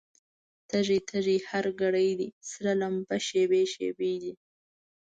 [0.69, 4.33] تږی، تږی هر ګړی دی، سره لمبه شېبې شېبې دي